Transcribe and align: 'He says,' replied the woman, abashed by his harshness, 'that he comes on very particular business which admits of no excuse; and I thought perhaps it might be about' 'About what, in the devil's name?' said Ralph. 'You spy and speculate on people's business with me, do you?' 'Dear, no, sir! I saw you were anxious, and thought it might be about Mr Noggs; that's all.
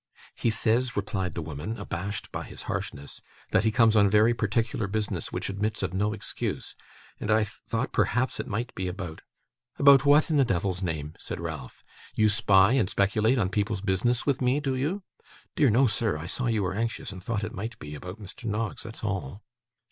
'He 0.33 0.49
says,' 0.49 0.97
replied 0.97 1.35
the 1.35 1.43
woman, 1.43 1.77
abashed 1.77 2.31
by 2.31 2.45
his 2.45 2.63
harshness, 2.63 3.21
'that 3.51 3.63
he 3.65 3.69
comes 3.71 3.95
on 3.95 4.09
very 4.09 4.33
particular 4.33 4.87
business 4.87 5.31
which 5.31 5.47
admits 5.47 5.83
of 5.83 5.93
no 5.93 6.11
excuse; 6.11 6.73
and 7.19 7.29
I 7.29 7.43
thought 7.43 7.91
perhaps 7.93 8.39
it 8.39 8.47
might 8.47 8.73
be 8.73 8.87
about' 8.87 9.21
'About 9.77 10.03
what, 10.03 10.31
in 10.31 10.37
the 10.37 10.43
devil's 10.43 10.81
name?' 10.81 11.13
said 11.19 11.39
Ralph. 11.39 11.83
'You 12.15 12.29
spy 12.29 12.73
and 12.73 12.89
speculate 12.89 13.37
on 13.37 13.49
people's 13.49 13.81
business 13.81 14.25
with 14.25 14.41
me, 14.41 14.59
do 14.59 14.73
you?' 14.73 15.03
'Dear, 15.55 15.69
no, 15.69 15.85
sir! 15.85 16.17
I 16.17 16.25
saw 16.25 16.47
you 16.47 16.63
were 16.63 16.73
anxious, 16.73 17.11
and 17.11 17.21
thought 17.23 17.43
it 17.43 17.53
might 17.53 17.77
be 17.77 17.93
about 17.93 18.19
Mr 18.19 18.45
Noggs; 18.45 18.81
that's 18.81 19.03
all. 19.03 19.43